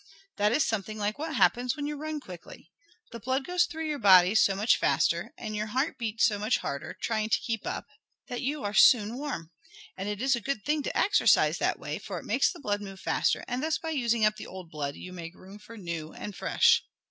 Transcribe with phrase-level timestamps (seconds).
[0.37, 2.71] "That is something like what happens when you run quickly.
[3.11, 6.57] The blood goes through your body so much faster, and your heart beats so much
[6.57, 7.85] harder, trying to keep up,
[8.27, 9.51] that you are soon warm.
[9.95, 12.81] And it is a good thing to exercise that way, for it makes the blood
[12.81, 16.11] move faster, and thus by using up the old blood, you make room for new,
[16.13, 16.83] and fresh.